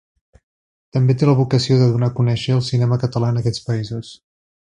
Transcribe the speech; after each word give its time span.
També 0.95 1.15
té 1.19 1.29
la 1.29 1.35
vocació 1.39 1.77
de 1.81 1.89
donar 1.91 2.09
a 2.13 2.15
conèixer 2.21 2.57
el 2.57 2.65
cinema 2.71 2.99
català 3.05 3.31
en 3.35 3.39
aquests 3.43 3.69
països. 3.71 4.13